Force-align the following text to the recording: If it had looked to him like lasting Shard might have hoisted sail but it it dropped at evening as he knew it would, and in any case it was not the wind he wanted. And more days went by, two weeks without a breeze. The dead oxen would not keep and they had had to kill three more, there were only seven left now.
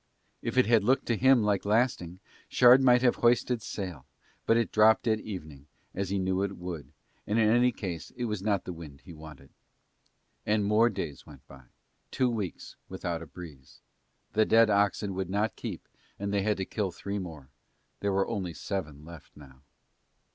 If 0.41 0.57
it 0.57 0.65
had 0.65 0.83
looked 0.83 1.05
to 1.09 1.15
him 1.15 1.43
like 1.43 1.63
lasting 1.63 2.21
Shard 2.49 2.81
might 2.81 3.03
have 3.03 3.17
hoisted 3.17 3.61
sail 3.61 4.07
but 4.47 4.57
it 4.57 4.61
it 4.61 4.71
dropped 4.71 5.05
at 5.07 5.19
evening 5.19 5.67
as 5.93 6.09
he 6.09 6.17
knew 6.17 6.41
it 6.41 6.57
would, 6.57 6.91
and 7.27 7.37
in 7.37 7.47
any 7.51 7.71
case 7.71 8.09
it 8.15 8.25
was 8.25 8.41
not 8.41 8.63
the 8.63 8.73
wind 8.73 9.01
he 9.01 9.13
wanted. 9.13 9.51
And 10.43 10.65
more 10.65 10.89
days 10.89 11.27
went 11.27 11.45
by, 11.47 11.65
two 12.09 12.31
weeks 12.31 12.77
without 12.89 13.21
a 13.21 13.27
breeze. 13.27 13.81
The 14.33 14.43
dead 14.43 14.71
oxen 14.71 15.13
would 15.13 15.29
not 15.29 15.55
keep 15.55 15.87
and 16.17 16.33
they 16.33 16.41
had 16.41 16.57
had 16.57 16.57
to 16.57 16.65
kill 16.65 16.89
three 16.89 17.19
more, 17.19 17.49
there 17.99 18.11
were 18.11 18.27
only 18.27 18.55
seven 18.55 19.05
left 19.05 19.37
now. 19.37 19.61